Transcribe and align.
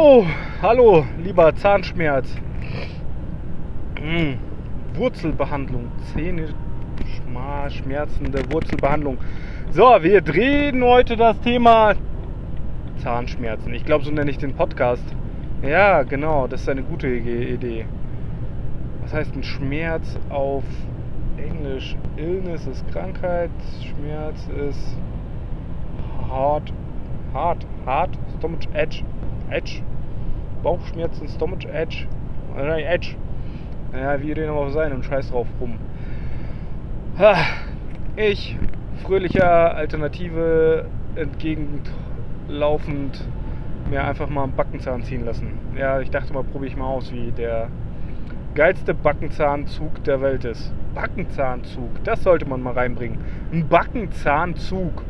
So, 0.00 0.24
hallo, 0.62 1.04
lieber 1.24 1.52
Zahnschmerz. 1.56 2.32
Hm, 4.00 4.38
Wurzelbehandlung, 4.94 5.90
Zähne 6.12 6.50
schmerzende 7.68 8.48
Wurzelbehandlung. 8.52 9.18
So, 9.72 9.82
wir 10.00 10.20
drehen 10.20 10.84
heute 10.84 11.16
das 11.16 11.40
Thema 11.40 11.94
Zahnschmerzen. 13.02 13.74
Ich 13.74 13.84
glaube, 13.84 14.04
so 14.04 14.12
nenne 14.12 14.30
ich 14.30 14.38
den 14.38 14.54
Podcast. 14.54 15.02
Ja, 15.62 16.04
genau, 16.04 16.46
das 16.46 16.60
ist 16.60 16.68
eine 16.68 16.84
gute 16.84 17.08
Idee. 17.08 17.84
Was 19.02 19.12
heißt 19.12 19.34
ein 19.34 19.42
Schmerz 19.42 20.16
auf 20.30 20.62
Englisch? 21.38 21.96
Illness 22.16 22.68
ist 22.68 22.86
Krankheit, 22.92 23.50
Schmerz 23.82 24.48
ist 24.64 24.96
hard, 26.30 26.72
hard, 27.34 27.66
hard, 27.84 28.16
stomach 28.38 28.60
edge, 28.74 29.02
edge, 29.50 29.82
Bauchschmerzen, 30.62 31.28
stomach 31.28 31.64
edge, 31.72 32.06
nein, 32.56 32.84
edge. 32.84 33.16
Naja, 33.92 34.22
wie 34.22 34.34
den 34.34 34.50
aber 34.50 34.70
sein 34.70 34.92
und 34.92 35.04
scheiß 35.04 35.30
drauf 35.30 35.46
rum. 35.60 35.78
Ich, 38.16 38.56
fröhlicher 39.02 39.74
Alternative 39.74 40.84
entgegenlaufend, 41.16 43.24
mir 43.90 44.04
einfach 44.04 44.28
mal 44.28 44.44
einen 44.44 44.52
Backenzahn 44.52 45.02
ziehen 45.02 45.24
lassen. 45.24 45.58
Ja, 45.76 46.00
ich 46.00 46.10
dachte 46.10 46.34
mal, 46.34 46.44
probiere 46.44 46.66
ich 46.66 46.76
mal 46.76 46.86
aus, 46.86 47.12
wie 47.12 47.32
der 47.32 47.68
geilste 48.54 48.92
Backenzahnzug 48.92 50.04
der 50.04 50.20
Welt 50.20 50.44
ist. 50.44 50.72
Backenzahnzug, 50.94 52.04
das 52.04 52.22
sollte 52.22 52.46
man 52.46 52.60
mal 52.60 52.74
reinbringen. 52.74 53.18
Ein 53.52 53.66
Backenzahnzug. 53.68 55.04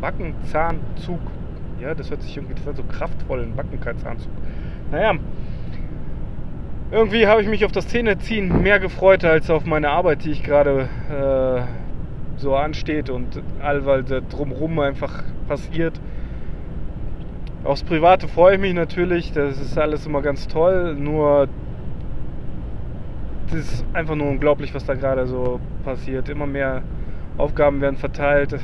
Backenzahnzug. 0.00 1.20
Ja, 1.80 1.94
das 1.94 2.10
hört 2.10 2.22
sich 2.22 2.36
irgendwie 2.36 2.54
das 2.54 2.76
so 2.76 2.82
kraftvoll, 2.82 3.40
ein 3.40 3.54
Backenzahnzug. 3.56 4.30
Naja, 4.90 5.14
irgendwie 6.90 7.26
habe 7.26 7.40
ich 7.40 7.48
mich 7.48 7.64
auf 7.64 7.72
das 7.72 7.88
Zähneziehen 7.88 8.62
mehr 8.62 8.80
gefreut 8.80 9.24
als 9.24 9.48
auf 9.48 9.64
meine 9.64 9.90
Arbeit, 9.90 10.24
die 10.24 10.32
ich 10.32 10.42
gerade 10.42 10.88
äh, 11.08 11.62
so 12.36 12.56
ansteht 12.56 13.08
und 13.08 13.40
all 13.62 13.86
weil 13.86 14.04
drumherum 14.04 14.78
einfach 14.80 15.22
passiert. 15.48 16.00
Aufs 17.64 17.82
Private 17.82 18.26
freue 18.28 18.54
ich 18.54 18.60
mich 18.60 18.74
natürlich, 18.74 19.32
das 19.32 19.60
ist 19.60 19.78
alles 19.78 20.06
immer 20.06 20.20
ganz 20.20 20.48
toll, 20.48 20.94
nur 20.94 21.48
das 23.50 23.58
ist 23.58 23.84
einfach 23.92 24.16
nur 24.16 24.28
unglaublich, 24.28 24.74
was 24.74 24.84
da 24.84 24.94
gerade 24.94 25.26
so 25.26 25.60
passiert. 25.84 26.28
Immer 26.28 26.46
mehr 26.46 26.82
Aufgaben 27.38 27.80
werden 27.80 27.96
verteilt, 27.96 28.58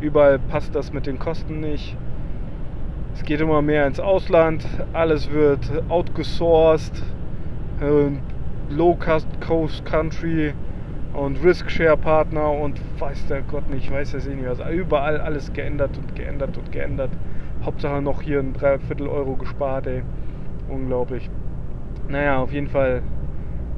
überall 0.00 0.38
passt 0.38 0.74
das 0.74 0.92
mit 0.92 1.06
den 1.06 1.18
Kosten 1.18 1.60
nicht. 1.60 1.96
Es 3.18 3.24
geht 3.24 3.40
immer 3.40 3.60
mehr 3.62 3.84
ins 3.88 3.98
Ausland, 3.98 4.64
alles 4.92 5.30
wird 5.32 5.58
outgesourced 5.88 7.02
Low-Cost 8.70 9.84
Country 9.84 10.54
und 11.14 11.42
Risk-Share-Partner 11.42 12.48
und 12.48 12.80
weiß 13.00 13.26
der 13.26 13.42
Gott 13.42 13.68
nicht, 13.70 13.90
weiß 13.90 14.12
der 14.12 14.20
nicht 14.34 14.48
was. 14.48 14.60
Überall 14.70 15.20
alles 15.20 15.52
geändert 15.52 15.98
und 15.98 16.14
geändert 16.14 16.56
und 16.56 16.70
geändert. 16.70 17.10
Hauptsache 17.64 18.00
noch 18.00 18.22
hier 18.22 18.38
ein 18.38 18.52
Dreiviertel 18.52 19.08
Euro 19.08 19.34
gespart, 19.34 19.88
ey. 19.88 20.04
Unglaublich. 20.68 21.28
Naja, 22.08 22.38
auf 22.38 22.52
jeden 22.52 22.68
Fall 22.68 23.02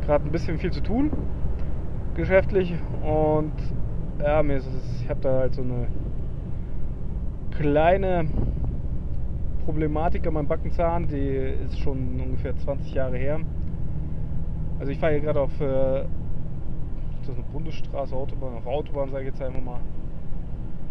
gerade 0.04 0.26
ein 0.26 0.32
bisschen 0.32 0.58
viel 0.58 0.70
zu 0.70 0.82
tun, 0.82 1.10
geschäftlich. 2.14 2.74
Und 3.02 3.54
ja, 4.22 4.42
mir 4.42 4.58
ist 4.58 4.66
es, 4.66 5.00
ich 5.00 5.08
habe 5.08 5.20
da 5.22 5.38
halt 5.38 5.54
so 5.54 5.62
eine 5.62 5.86
kleine 7.56 8.26
Problematik 9.64 10.26
an 10.26 10.34
meinem 10.34 10.48
Backenzahn, 10.48 11.08
die 11.08 11.54
ist 11.66 11.78
schon 11.78 12.20
ungefähr 12.20 12.56
20 12.56 12.92
Jahre 12.92 13.16
her. 13.16 13.40
Also 14.78 14.92
ich 14.92 14.98
fahre 14.98 15.12
hier 15.12 15.20
gerade 15.20 15.40
auf 15.40 15.60
äh, 15.60 16.04
das 17.26 17.34
eine 17.34 17.44
Bundesstraße, 17.52 18.14
Autobahn, 18.14 18.54
auf 18.54 18.66
Autobahn 18.66 19.10
sage 19.10 19.24
ich 19.24 19.30
jetzt 19.30 19.42
einfach 19.42 19.62
mal. 19.62 19.80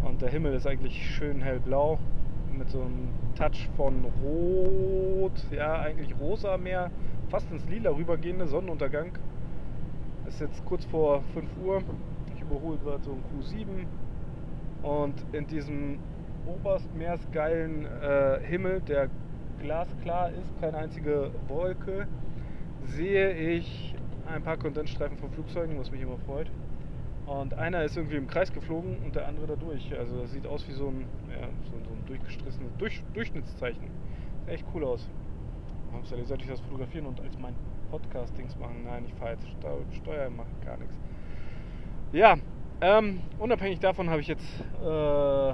Und 0.04 0.22
der 0.22 0.30
Himmel 0.30 0.54
ist 0.54 0.68
eigentlich 0.68 1.06
schön 1.16 1.42
hellblau 1.42 2.00
mit 2.58 2.70
so 2.70 2.82
einem 2.82 3.10
Touch 3.36 3.70
von 3.76 4.06
Rot, 4.24 5.46
ja 5.52 5.80
eigentlich 5.82 6.14
rosa 6.20 6.58
mehr, 6.58 6.92
fast 7.30 7.52
ins 7.52 7.68
Lila 7.68 7.92
rübergehende 7.92 8.48
Sonnenuntergang. 8.48 9.12
Es 10.26 10.36
ist 10.36 10.42
jetzt 10.42 10.66
kurz 10.66 10.86
vor 10.86 11.22
5 11.34 11.48
Uhr. 11.66 11.82
Ich 12.36 12.42
überhole 12.42 12.78
gerade 12.78 13.04
so 13.04 13.12
ein 13.12 13.24
Q7 13.42 13.66
und 14.84 15.16
in 15.34 15.48
diesem 15.48 16.00
oberst 16.50 16.94
meersgeilen 16.96 17.86
äh, 17.86 18.40
Himmel, 18.42 18.82
der 18.82 19.10
glasklar 19.62 20.30
ist, 20.32 20.60
keine 20.62 20.78
einzige 20.78 21.32
Wolke, 21.48 22.08
sehe 22.86 23.34
ich 23.34 23.96
ein 24.26 24.44
paar 24.44 24.58
Kondensstreifen 24.58 25.18
von 25.18 25.32
Flugzeugen, 25.32 25.80
was 25.80 25.92
mich 25.92 26.02
immer 26.02 26.18
freut. 26.20 26.50
Und 27.26 27.54
einer 27.54 27.84
ist 27.84 27.96
irgendwie 27.96 28.16
im 28.16 28.28
Kreis 28.28 28.52
geflogen 28.52 28.98
und 29.04 29.16
der 29.16 29.28
andere 29.28 29.48
da 29.48 29.56
durch. 29.56 29.96
Also 29.98 30.22
das 30.22 30.32
sieht 30.32 30.48
aus 30.48 30.68
wie 30.68 30.74
so 30.74 30.88
ein, 30.88 31.06
ja, 31.30 31.48
so, 31.66 31.72
so 31.84 31.92
ein 31.92 32.06
durchgestrissenes 32.08 32.72
durch, 32.78 33.04
Durchschnittszeichen. 33.14 33.84
Sieht 34.40 34.54
echt 34.54 34.66
cool 34.74 34.84
aus. 34.84 35.08
Hauptsache, 35.94 36.26
sollte 36.26 36.44
ich 36.44 36.50
das 36.50 36.60
fotografieren 36.62 37.06
und 37.06 37.20
als 37.22 37.38
mein 37.40 37.54
Podcast-Dings 37.92 38.58
machen. 38.58 38.84
Nein, 38.86 39.04
ich 39.08 39.14
fahre 39.16 39.34
jetzt 39.34 39.48
Steuer, 39.96 40.30
mache 40.30 40.48
gar 40.66 40.78
nichts. 40.78 40.96
Ja, 42.12 42.38
ähm, 42.82 43.20
unabhängig 43.38 43.80
davon 43.80 44.10
habe 44.10 44.22
ich 44.22 44.28
jetzt 44.28 44.46
äh, 44.84 45.54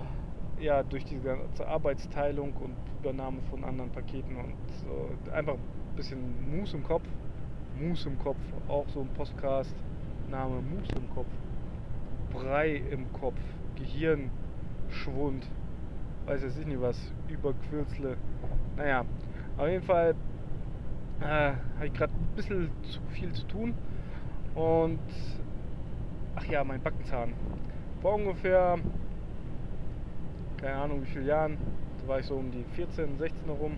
ja 0.59 0.83
durch 0.83 1.05
diese 1.05 1.21
ganze 1.21 1.67
Arbeitsteilung 1.67 2.53
und 2.53 2.75
Übernahme 3.01 3.41
von 3.49 3.63
anderen 3.63 3.91
Paketen 3.91 4.35
und 4.37 4.53
so 4.81 5.31
einfach 5.31 5.53
ein 5.53 5.95
bisschen 5.95 6.19
Mus 6.49 6.73
im 6.73 6.83
Kopf. 6.83 7.03
Mus 7.79 8.05
im 8.05 8.17
Kopf, 8.19 8.37
auch 8.67 8.87
so 8.89 9.01
ein 9.01 9.09
Podcast. 9.09 9.75
Name 10.29 10.61
Mus 10.61 10.87
im 10.95 11.09
Kopf. 11.13 11.27
Brei 12.31 12.81
im 12.89 13.11
Kopf. 13.13 13.39
Gehirnschwund. 13.75 15.47
Weiß 16.25 16.41
jetzt 16.41 16.65
nicht 16.65 16.81
was. 16.81 17.13
Überquürzle. 17.27 18.17
Naja, 18.77 19.05
auf 19.57 19.67
jeden 19.67 19.83
Fall 19.83 20.15
äh, 21.21 21.25
habe 21.25 21.85
ich 21.85 21.93
gerade 21.93 22.13
ein 22.13 22.35
bisschen 22.35 22.69
zu 22.83 23.01
viel 23.11 23.31
zu 23.33 23.45
tun. 23.47 23.73
Und 24.55 24.99
ach 26.35 26.45
ja, 26.45 26.63
mein 26.63 26.81
Backenzahn. 26.81 27.33
Vor 28.01 28.15
ungefähr 28.15 28.77
keine 30.65 30.77
Ahnung 30.77 31.03
wie 31.03 31.05
viele 31.05 31.25
Jahren, 31.25 31.57
da 32.01 32.07
war 32.07 32.19
ich 32.19 32.25
so 32.25 32.33
um 32.33 32.49
die 32.49 32.63
14, 32.75 33.19
16 33.19 33.45
herum. 33.45 33.77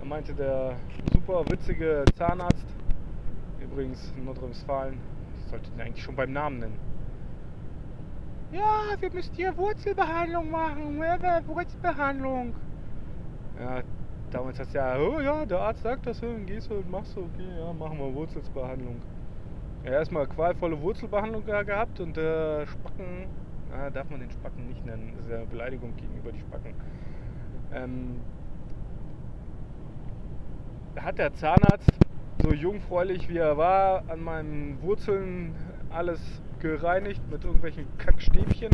Da 0.00 0.06
meinte 0.06 0.32
der 0.32 0.76
super 1.12 1.44
witzige 1.50 2.06
Zahnarzt, 2.16 2.64
übrigens 3.60 4.10
in 4.16 4.24
Nordrhein-Westfalen, 4.24 4.98
ich 5.38 5.50
sollte 5.50 5.70
den 5.70 5.80
eigentlich 5.82 6.02
schon 6.02 6.16
beim 6.16 6.32
Namen 6.32 6.60
nennen. 6.60 6.78
Ja, 8.50 8.98
wir 8.98 9.12
müssen 9.12 9.34
hier 9.34 9.54
Wurzelbehandlung 9.58 10.50
machen, 10.50 10.98
Wurzelbehandlung. 11.46 12.54
Ja, 13.60 13.82
damals 14.30 14.58
hast 14.58 14.72
du 14.72 14.78
ja, 14.78 14.98
oh 14.98 15.20
ja, 15.20 15.44
der 15.44 15.60
Arzt 15.60 15.82
sagt 15.82 16.06
das, 16.06 16.18
dann 16.20 16.46
gehst 16.46 16.70
du 16.70 16.76
und 16.76 16.90
machst 16.90 17.14
du, 17.14 17.20
okay, 17.20 17.46
ja, 17.58 17.74
machen 17.74 17.98
wir 17.98 18.14
Wurzelbehandlung. 18.14 18.96
Ja, 19.84 19.92
erstmal 19.92 20.26
qualvolle 20.26 20.80
Wurzelbehandlung 20.80 21.44
gehabt 21.44 22.00
und 22.00 22.16
der 22.16 22.66
Spacken 22.66 23.26
ah, 23.72 23.90
darf 23.90 24.10
man 24.10 24.20
den 24.20 24.30
Spacken 24.30 24.68
nicht 24.68 24.84
nennen, 24.84 25.12
das 25.16 25.24
ist 25.24 25.30
ja 25.30 25.38
eine 25.38 25.46
Beleidigung 25.46 25.96
gegenüber 25.96 26.32
die 26.32 26.40
Spacken. 26.40 26.74
Ähm, 27.72 28.20
hat 30.96 31.18
der 31.18 31.32
Zahnarzt, 31.34 31.92
so 32.42 32.52
jungfräulich 32.52 33.28
wie 33.28 33.38
er 33.38 33.56
war, 33.56 34.02
an 34.08 34.22
meinen 34.22 34.82
Wurzeln 34.82 35.54
alles 35.90 36.20
gereinigt 36.58 37.22
mit 37.30 37.44
irgendwelchen 37.44 37.86
Kackstäbchen 37.98 38.70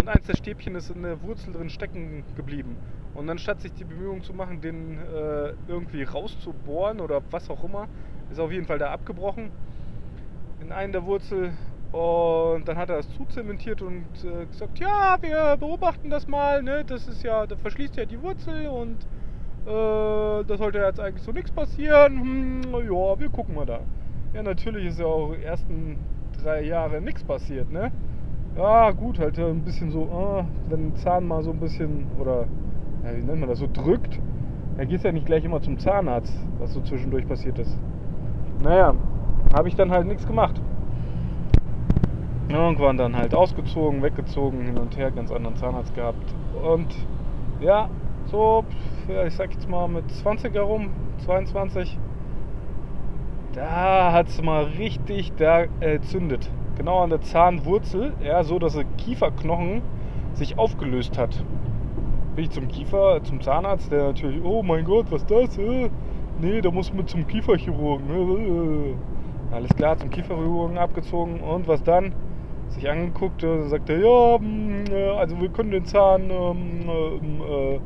und 0.00 0.08
eins 0.08 0.26
der 0.26 0.36
Stäbchen 0.36 0.74
ist 0.74 0.90
in 0.90 1.02
der 1.02 1.22
Wurzel 1.22 1.52
drin 1.52 1.70
stecken 1.70 2.24
geblieben. 2.36 2.76
Und 3.14 3.28
anstatt 3.28 3.60
sich 3.60 3.72
die 3.72 3.84
Bemühungen 3.84 4.22
zu 4.22 4.32
machen, 4.32 4.60
den 4.60 4.98
äh, 4.98 5.52
irgendwie 5.68 6.02
rauszubohren 6.02 7.00
oder 7.00 7.20
was 7.30 7.50
auch 7.50 7.62
immer, 7.64 7.88
ist 8.30 8.40
auf 8.40 8.50
jeden 8.50 8.66
Fall 8.66 8.78
da 8.78 8.90
abgebrochen 8.90 9.50
in 10.62 10.72
einen 10.72 10.92
der 10.92 11.04
Wurzel 11.04 11.52
und 11.92 12.66
dann 12.66 12.78
hat 12.78 12.88
er 12.88 12.96
das 12.96 13.10
zuzementiert 13.10 13.82
und 13.82 14.06
äh, 14.24 14.46
gesagt, 14.46 14.78
ja, 14.78 15.16
wir 15.20 15.56
beobachten 15.58 16.08
das 16.08 16.26
mal, 16.26 16.62
ne? 16.62 16.84
Das 16.86 17.06
ist 17.06 17.22
ja, 17.22 17.46
da 17.46 17.54
verschließt 17.56 17.96
ja 17.96 18.06
die 18.06 18.20
Wurzel 18.22 18.68
und 18.68 18.96
äh, 19.66 20.44
da 20.44 20.56
sollte 20.56 20.78
jetzt 20.78 21.00
eigentlich 21.00 21.22
so 21.22 21.32
nichts 21.32 21.52
passieren. 21.52 22.20
Hm, 22.20 22.60
ja, 22.72 23.20
wir 23.20 23.28
gucken 23.30 23.54
mal 23.54 23.66
da. 23.66 23.80
Ja, 24.32 24.42
natürlich 24.42 24.86
ist 24.86 25.00
ja 25.00 25.06
auch 25.06 25.34
die 25.34 25.44
ersten 25.44 25.98
drei 26.42 26.62
Jahre 26.62 27.02
nichts 27.02 27.22
passiert, 27.22 27.70
ne? 27.70 27.92
Ja, 28.56 28.90
gut, 28.90 29.18
halt 29.18 29.38
ein 29.38 29.62
bisschen 29.62 29.90
so, 29.90 30.04
äh, 30.04 30.44
wenn 30.70 30.88
ein 30.88 30.96
Zahn 30.96 31.26
mal 31.26 31.42
so 31.42 31.50
ein 31.50 31.60
bisschen, 31.60 32.06
oder 32.18 32.46
ja, 33.04 33.16
wie 33.16 33.22
nennt 33.22 33.40
man 33.40 33.48
das, 33.50 33.58
so 33.58 33.68
drückt, 33.70 34.18
dann 34.78 34.88
gehst 34.88 35.04
du 35.04 35.08
ja 35.08 35.12
nicht 35.12 35.26
gleich 35.26 35.44
immer 35.44 35.60
zum 35.60 35.78
Zahnarzt, 35.78 36.34
was 36.58 36.72
so 36.72 36.80
zwischendurch 36.80 37.28
passiert 37.28 37.58
ist. 37.58 37.78
Naja, 38.62 38.94
habe 39.54 39.68
ich 39.68 39.74
dann 39.74 39.90
halt 39.90 40.06
nichts 40.06 40.26
gemacht. 40.26 40.60
Irgendwann 42.52 42.96
dann 42.96 43.16
halt 43.16 43.34
ausgezogen, 43.34 44.02
weggezogen, 44.02 44.62
hin 44.62 44.78
und 44.78 44.96
her, 44.96 45.10
ganz 45.10 45.30
anderen 45.32 45.56
Zahnarzt 45.56 45.94
gehabt. 45.94 46.34
Und 46.62 46.94
ja, 47.60 47.88
so 48.26 48.64
ich 49.26 49.34
sag 49.34 49.52
jetzt 49.52 49.68
mal 49.68 49.88
mit 49.88 50.10
20 50.10 50.54
herum, 50.54 50.90
22, 51.24 51.98
da 53.52 54.12
hat 54.12 54.28
es 54.28 54.40
mal 54.42 54.64
richtig 54.64 55.32
da 55.36 55.64
entzündet. 55.80 56.50
Genau 56.76 57.00
an 57.00 57.10
der 57.10 57.20
Zahnwurzel, 57.20 58.14
ja, 58.22 58.42
so 58.44 58.58
dass 58.58 58.74
der 58.74 58.84
Kieferknochen 58.84 59.82
sich 60.34 60.58
aufgelöst 60.58 61.18
hat. 61.18 61.44
Bin 62.34 62.44
ich 62.44 62.50
zum 62.50 62.68
Kiefer, 62.68 63.22
zum 63.24 63.40
Zahnarzt, 63.40 63.92
der 63.92 64.04
natürlich, 64.04 64.42
oh 64.42 64.62
mein 64.62 64.84
Gott, 64.84 65.06
was 65.10 65.22
ist 65.22 65.30
das? 65.30 65.58
Äh? 65.58 65.90
Nee, 66.40 66.62
da 66.62 66.70
muss 66.70 66.92
man 66.94 67.06
zum 67.06 67.26
Kieferchirurgen. 67.26 68.08
Äh. 68.10 69.54
Alles 69.54 69.74
klar, 69.76 69.98
zum 69.98 70.08
Kieferchirurgen 70.08 70.78
abgezogen 70.78 71.40
und 71.40 71.68
was 71.68 71.82
dann? 71.82 72.14
Sich 72.74 72.88
angeguckt, 72.88 73.42
äh, 73.42 73.68
sagt 73.68 73.90
er, 73.90 73.98
ja, 73.98 74.38
mm, 74.38 74.84
äh, 74.90 75.10
also 75.10 75.40
wir 75.40 75.48
können 75.50 75.70
den 75.70 75.84
Zahn 75.84 76.30
ähm, 76.30 77.40
äh, 77.40 77.78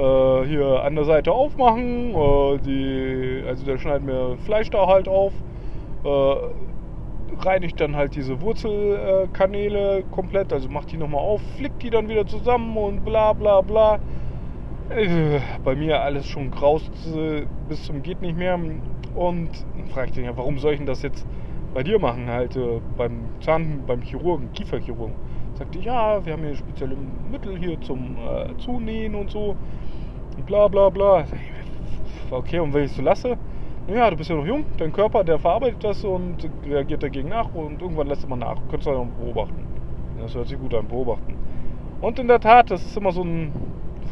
äh, 0.00 0.46
hier 0.46 0.82
an 0.84 0.94
der 0.94 1.04
Seite 1.04 1.32
aufmachen. 1.32 2.14
Äh, 2.14 2.58
die, 2.58 3.42
also 3.46 3.64
der 3.64 3.78
schneidet 3.78 4.04
mir 4.04 4.36
Fleisch 4.44 4.70
da 4.70 4.86
halt 4.86 5.08
auf, 5.08 5.32
äh, 6.04 6.34
reinigt 7.44 7.80
dann 7.80 7.96
halt 7.96 8.14
diese 8.14 8.40
Wurzelkanäle 8.40 10.04
komplett, 10.10 10.52
also 10.52 10.68
macht 10.68 10.92
die 10.92 10.96
nochmal 10.96 11.20
auf, 11.20 11.40
flickt 11.56 11.82
die 11.82 11.90
dann 11.90 12.08
wieder 12.08 12.26
zusammen 12.26 12.76
und 12.76 13.04
bla 13.04 13.32
bla 13.32 13.60
bla. 13.60 13.98
Äh, 14.90 15.40
bei 15.64 15.74
mir 15.74 16.00
alles 16.00 16.26
schon 16.26 16.50
graust 16.50 16.90
äh, 17.16 17.46
bis 17.68 17.84
zum 17.84 18.02
geht 18.02 18.22
nicht 18.22 18.36
mehr. 18.36 18.58
Und 19.14 19.50
frage 19.92 20.08
ich 20.08 20.12
den 20.12 20.24
ja, 20.24 20.36
warum 20.36 20.58
soll 20.58 20.72
ich 20.72 20.78
denn 20.78 20.86
das 20.86 21.02
jetzt 21.02 21.26
bei 21.74 21.82
dir 21.82 21.98
machen, 21.98 22.26
halt 22.26 22.56
äh, 22.56 22.80
beim 22.96 23.20
Zahn, 23.40 23.82
beim 23.86 24.02
Chirurgen, 24.02 24.52
Kieferchirurgen? 24.52 25.14
Sagte, 25.54 25.78
ja, 25.78 26.24
wir 26.24 26.32
haben 26.32 26.42
hier 26.42 26.56
spezielle 26.56 26.96
Mittel 27.30 27.58
hier 27.58 27.80
zum 27.80 28.16
äh, 28.16 28.56
Zunähen 28.58 29.14
und 29.14 29.30
so 29.30 29.56
bla 30.46 30.68
bla 30.68 30.88
bla. 30.88 31.24
Okay, 32.30 32.60
und 32.60 32.72
wenn 32.72 32.84
ich 32.84 32.90
es 32.90 32.96
so 32.96 33.02
lasse, 33.02 33.36
ja, 33.88 34.08
du 34.10 34.16
bist 34.16 34.30
ja 34.30 34.36
noch 34.36 34.46
jung, 34.46 34.64
dein 34.78 34.92
Körper, 34.92 35.24
der 35.24 35.38
verarbeitet 35.38 35.82
das 35.82 36.04
und 36.04 36.48
reagiert 36.64 37.02
dagegen 37.02 37.28
nach 37.28 37.52
und 37.54 37.82
irgendwann 37.82 38.06
lässt 38.06 38.28
man 38.28 38.38
nach. 38.38 38.56
Könntest 38.68 38.86
du 38.86 38.92
dann 38.92 39.10
beobachten. 39.18 39.66
Das 40.20 40.34
hört 40.34 40.48
sich 40.48 40.58
gut 40.58 40.74
an, 40.74 40.86
beobachten. 40.86 41.34
Und 42.00 42.18
in 42.18 42.28
der 42.28 42.40
Tat, 42.40 42.70
das 42.70 42.84
ist 42.84 42.96
immer 42.96 43.12
so 43.12 43.22
eine 43.22 43.50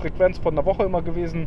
Frequenz 0.01 0.39
von 0.39 0.55
einer 0.55 0.67
Woche 0.67 0.85
immer 0.85 1.03
gewesen. 1.03 1.47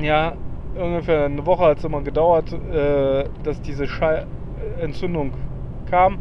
Ja, 0.00 0.34
ungefähr 0.80 1.24
eine 1.24 1.44
Woche 1.46 1.64
hat 1.64 1.78
es 1.78 1.84
immer 1.84 2.02
gedauert, 2.02 2.52
äh, 2.52 3.24
dass 3.42 3.60
diese 3.62 3.86
Schei 3.86 4.26
Entzündung 4.80 5.32
kam. 5.90 6.18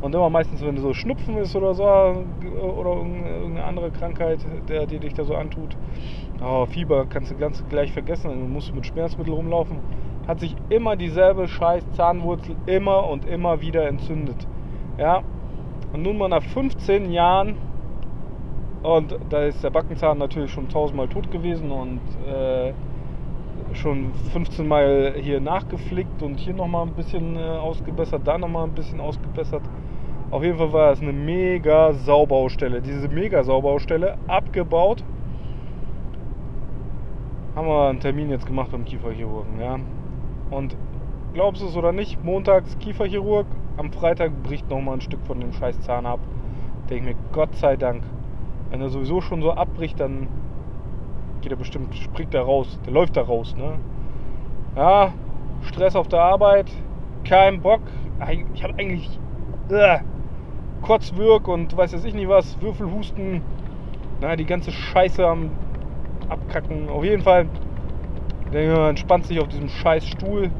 Und 0.00 0.14
immer 0.14 0.30
meistens, 0.30 0.64
wenn 0.64 0.76
so 0.78 0.94
Schnupfen 0.94 1.36
ist 1.38 1.56
oder 1.56 1.74
so, 1.74 1.82
oder 1.84 2.90
irgendeine 2.90 3.64
andere 3.64 3.90
Krankheit, 3.90 4.38
der, 4.68 4.86
die 4.86 5.00
dich 5.00 5.14
da 5.14 5.24
so 5.24 5.34
antut, 5.34 5.76
oh, 6.40 6.66
Fieber 6.66 7.06
kannst 7.06 7.32
du 7.32 7.36
ganz 7.36 7.64
gleich 7.68 7.92
vergessen, 7.92 8.30
dann 8.30 8.52
musst 8.52 8.68
du 8.68 8.74
mit 8.74 8.86
Schmerzmittel 8.86 9.34
rumlaufen, 9.34 9.78
hat 10.28 10.38
sich 10.38 10.54
immer 10.68 10.94
dieselbe 10.94 11.48
scheiß 11.48 11.84
Zahnwurzel 11.92 12.54
immer 12.66 13.08
und 13.08 13.24
immer 13.26 13.60
wieder 13.60 13.88
entzündet. 13.88 14.46
Ja, 14.98 15.22
und 15.92 16.02
nun 16.02 16.16
mal 16.16 16.28
nach 16.28 16.44
15 16.44 17.10
Jahren, 17.10 17.56
und 18.84 19.18
da 19.30 19.42
ist 19.42 19.64
der 19.64 19.70
Backenzahn 19.70 20.18
natürlich 20.18 20.52
schon 20.52 20.68
tausendmal 20.68 21.08
tot 21.08 21.32
gewesen 21.32 21.72
und 21.72 22.00
äh, 22.28 22.72
schon 23.74 24.12
15 24.32 24.66
Mal 24.66 25.14
hier 25.16 25.40
nachgeflickt 25.40 26.22
und 26.22 26.38
hier 26.38 26.54
nochmal 26.54 26.86
ein 26.86 26.94
bisschen 26.94 27.36
äh, 27.36 27.40
ausgebessert, 27.40 28.22
da 28.24 28.38
nochmal 28.38 28.64
ein 28.64 28.74
bisschen 28.74 29.00
ausgebessert. 29.00 29.62
Auf 30.30 30.42
jeden 30.42 30.58
Fall 30.58 30.72
war 30.72 30.92
es 30.92 31.00
eine 31.00 31.12
mega 31.12 31.94
Saubaustelle. 31.94 32.82
Diese 32.82 33.08
mega 33.08 33.42
Saubaustelle 33.42 34.18
abgebaut. 34.26 35.02
Haben 37.54 37.66
wir 37.66 37.88
einen 37.88 38.00
Termin 38.00 38.30
jetzt 38.30 38.46
gemacht 38.46 38.70
beim 38.70 38.84
Kieferchirurgen, 38.84 39.58
ja. 39.58 39.78
Und 40.50 40.76
glaubst 41.32 41.62
du 41.62 41.66
es 41.66 41.76
oder 41.76 41.92
nicht, 41.92 42.22
montags 42.22 42.78
Kieferchirurg, 42.78 43.46
am 43.78 43.90
Freitag 43.90 44.42
bricht 44.42 44.68
nochmal 44.68 44.94
ein 44.94 45.00
Stück 45.00 45.20
von 45.26 45.40
dem 45.40 45.52
scheiß 45.52 45.80
Zahn 45.80 46.04
ab. 46.04 46.20
Denke 46.90 47.10
mir, 47.10 47.14
Gott 47.32 47.54
sei 47.54 47.76
Dank. 47.76 48.02
Wenn 48.70 48.80
er 48.80 48.90
sowieso 48.90 49.20
schon 49.20 49.40
so 49.40 49.52
abbricht, 49.52 49.98
dann 49.98 50.28
geht 51.40 51.52
er 51.52 51.58
bestimmt, 51.58 51.94
springt 51.94 52.34
er 52.34 52.42
raus. 52.42 52.78
Der 52.84 52.92
läuft 52.92 53.16
da 53.16 53.22
raus, 53.22 53.54
ne? 53.56 53.74
Ja, 54.76 55.12
Stress 55.62 55.96
auf 55.96 56.08
der 56.08 56.20
Arbeit, 56.20 56.70
kein 57.24 57.60
Bock. 57.60 57.80
Ich 58.54 58.62
habe 58.62 58.74
eigentlich. 58.78 59.18
Äh, 59.70 59.98
Kotzwirk 60.82 61.48
und 61.48 61.76
weiß 61.76 61.92
jetzt 61.92 62.04
ich 62.04 62.14
nicht 62.14 62.28
was, 62.28 62.60
Würfelhusten, 62.62 63.42
na, 64.20 64.36
die 64.36 64.46
ganze 64.46 64.70
Scheiße 64.70 65.26
am 65.26 65.50
Abkacken. 66.28 66.88
Auf 66.88 67.04
jeden 67.04 67.22
Fall, 67.22 67.46
der 68.52 68.88
entspannt 68.88 69.26
sich 69.26 69.40
auf 69.40 69.48
diesem 69.48 69.68
scheiß 69.68 70.06
Stuhl 70.06 70.50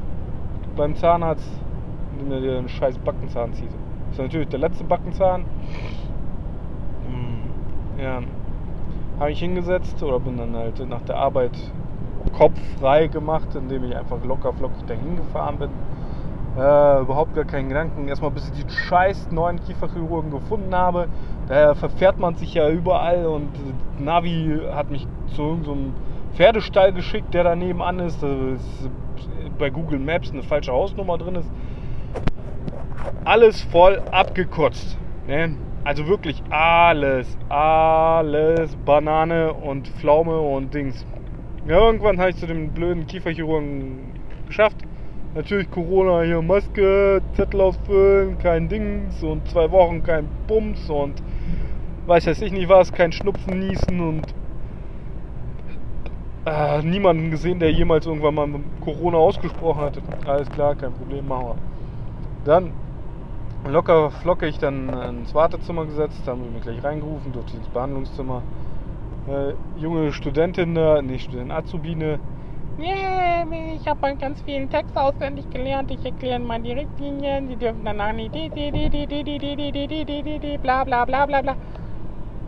beim 0.75 0.95
Zahnarzt, 0.95 1.49
indem 2.13 2.31
er 2.31 2.41
dir 2.41 2.57
einen 2.57 2.69
scheiß 2.69 2.97
Backenzahn 2.99 3.53
zieht. 3.53 3.71
Das 4.09 4.17
ist 4.17 4.23
natürlich 4.23 4.49
der 4.49 4.59
letzte 4.59 4.83
Backenzahn. 4.83 5.45
Hm, 7.07 8.01
ja, 8.01 8.21
habe 9.19 9.31
ich 9.31 9.39
hingesetzt 9.39 10.01
oder 10.01 10.19
bin 10.19 10.37
dann 10.37 10.55
halt 10.55 10.87
nach 10.87 11.01
der 11.01 11.17
Arbeit 11.17 11.51
kopffrei 12.37 13.07
gemacht, 13.07 13.55
indem 13.55 13.83
ich 13.85 13.95
einfach 13.95 14.23
locker 14.23 14.53
flockig 14.53 14.85
dahin 14.85 15.17
gefahren 15.17 15.57
bin 15.57 15.69
äh, 16.57 17.01
überhaupt 17.01 17.35
gar 17.35 17.45
keinen 17.45 17.69
Gedanken. 17.69 18.07
Erstmal 18.07 18.31
bis 18.31 18.49
ich 18.49 18.63
die 18.63 18.71
scheiß 18.71 19.31
neuen 19.31 19.59
Kieferchirurgen 19.63 20.31
gefunden 20.31 20.75
habe. 20.75 21.07
Da 21.47 21.75
verfährt 21.75 22.19
man 22.19 22.35
sich 22.35 22.53
ja 22.53 22.69
überall 22.69 23.25
und 23.25 23.49
Navi 23.99 24.59
hat 24.71 24.91
mich 24.91 25.07
zu 25.35 25.41
irgendeinem 25.41 25.93
Pferdestall 26.33 26.93
geschickt, 26.93 27.33
der 27.33 27.43
da 27.43 27.55
nebenan 27.55 27.99
ist. 27.99 28.21
Ist 28.23 28.89
bei 29.57 29.69
Google 29.69 29.99
Maps 29.99 30.31
eine 30.31 30.43
falsche 30.43 30.71
Hausnummer 30.71 31.17
drin 31.17 31.35
ist. 31.35 31.49
Alles 33.25 33.61
voll 33.61 34.01
abgekotzt. 34.11 34.97
Ne? 35.27 35.55
Also 35.83 36.07
wirklich 36.07 36.43
alles, 36.49 37.37
alles 37.49 38.75
Banane 38.85 39.53
und 39.53 39.87
Pflaume 39.87 40.39
und 40.39 40.73
Dings. 40.73 41.05
Ja, 41.67 41.77
irgendwann 41.79 42.19
habe 42.19 42.31
ich 42.31 42.35
zu 42.35 42.47
dem 42.47 42.69
blöden 42.69 43.07
Kieferchirurgen 43.07 44.13
geschafft 44.47 44.77
Natürlich 45.35 45.69
Corona 45.69 46.23
hier, 46.23 46.41
Maske, 46.41 47.21
Zettel 47.33 47.61
ausfüllen, 47.61 48.39
kein 48.39 48.67
Dings 48.67 49.21
und 49.21 49.47
zwei 49.47 49.69
Wochen 49.69 50.01
kein 50.01 50.27
Bums 50.47 50.89
und 50.89 51.21
weiß 52.07 52.25
jetzt 52.25 52.41
ich 52.41 52.51
nicht 52.51 52.67
was, 52.67 52.91
kein 52.91 53.11
Schnupfen, 53.11 53.59
Niesen 53.59 53.99
und 53.99 54.33
äh, 56.45 56.81
niemanden 56.81 57.29
gesehen, 57.29 57.59
der 57.59 57.71
jemals 57.71 58.07
irgendwann 58.07 58.33
mal 58.33 58.49
Corona 58.81 59.17
ausgesprochen 59.17 59.81
hatte. 59.81 60.01
Alles 60.25 60.49
klar, 60.49 60.73
kein 60.73 60.93
Problem, 60.93 61.27
machen 61.27 61.45
wir. 61.45 61.55
Dann 62.45 62.71
locker 63.67 64.11
flockig 64.11 64.57
dann 64.59 64.89
ins 64.89 65.33
Wartezimmer 65.33 65.85
gesetzt, 65.85 66.27
haben 66.27 66.43
wir 66.43 66.51
mich 66.51 66.61
gleich 66.61 66.83
reingerufen, 66.83 67.31
durfte 67.33 67.57
ins 67.57 67.67
Behandlungszimmer. 67.67 68.41
Äh, 69.27 69.53
junge 69.79 70.11
Studentin, 70.11 70.73
nicht 71.05 71.25
Studentin, 71.25 71.51
Azubine, 71.51 72.19
Yeah, 72.79 73.43
ich 73.75 73.85
habe 73.85 73.99
halt 74.01 74.21
ganz 74.21 74.41
vielen 74.43 74.69
Text 74.69 74.95
auswendig 74.95 75.49
gelernt. 75.49 75.91
Ich 75.91 76.05
erkläre 76.05 76.39
mal 76.39 76.61
die 76.61 76.71
Richtlinien. 76.71 77.49
Sie 77.49 77.57
dürfen 77.57 77.83
danach 77.83 78.13
nicht 78.13 78.31
bla 80.61 80.85
bla 80.85 81.03
bla 81.03 81.25
bla 81.25 81.41
bla. 81.41 81.55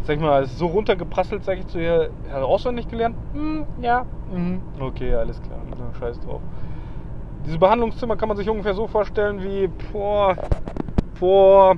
Sag 0.03 0.15
ich 0.15 0.21
mal, 0.21 0.43
ist 0.43 0.57
so 0.57 0.67
runtergeprasselt, 0.67 1.43
sag 1.43 1.59
ich 1.59 1.67
zu 1.67 1.79
ihr, 1.79 2.11
hat 2.31 2.43
auswendig 2.43 2.87
gelernt? 2.87 3.17
Hm, 3.33 3.65
ja. 3.81 4.05
Mhm. 4.33 4.61
Okay, 4.79 5.13
alles 5.13 5.41
klar. 5.41 5.59
Scheiß 5.99 6.21
drauf. 6.21 6.41
Diese 7.45 7.59
Behandlungszimmer 7.59 8.15
kann 8.15 8.29
man 8.29 8.37
sich 8.37 8.49
ungefähr 8.49 8.73
so 8.73 8.87
vorstellen 8.87 9.43
wie 9.43 9.69
vor, 9.91 10.37
vor 11.21 11.77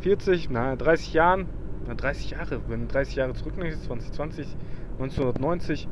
40, 0.00 0.50
na, 0.50 0.76
30 0.76 1.14
Jahren. 1.14 1.48
Na, 1.86 1.94
30 1.94 2.32
Jahre, 2.32 2.60
wenn 2.68 2.88
30 2.88 3.16
Jahre 3.16 3.32
zurück 3.32 3.54
2020, 3.54 4.46
1990 4.98 5.88